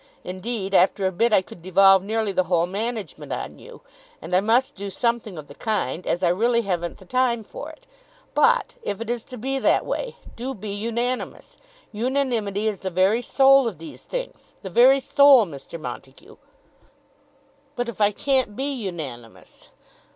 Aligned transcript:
Indeed, 0.23 0.73
after 0.73 1.05
a 1.05 1.11
bit 1.11 1.31
I 1.31 1.43
could 1.43 1.61
devolve 1.61 2.01
nearly 2.03 2.31
the 2.31 2.45
whole 2.45 2.65
management 2.65 3.31
on 3.31 3.59
you; 3.59 3.81
and 4.19 4.35
I 4.35 4.41
must 4.41 4.73
do 4.73 4.89
something 4.89 5.37
of 5.37 5.45
the 5.45 5.53
kind, 5.53 6.07
as 6.07 6.23
I 6.23 6.29
really 6.29 6.63
haven't 6.63 6.97
the 6.97 7.05
time 7.05 7.43
for 7.43 7.69
it. 7.69 7.85
But, 8.33 8.73
if 8.81 8.99
it 8.99 9.11
is 9.11 9.23
to 9.25 9.37
be 9.37 9.59
that 9.59 9.85
way, 9.85 10.15
do 10.35 10.55
be 10.55 10.71
unanimous. 10.71 11.55
Unanimity 11.91 12.65
is 12.67 12.79
the 12.79 12.89
very 12.89 13.21
soul 13.21 13.67
of 13.67 13.77
these 13.77 14.05
things; 14.05 14.53
the 14.63 14.71
very 14.71 14.99
soul, 14.99 15.45
Mr. 15.45 15.79
Montague." 15.79 16.37
"But 17.75 17.87
if 17.87 18.01
I 18.01 18.09
can't 18.11 18.55
be 18.55 18.73
unanimous?" 18.73 19.69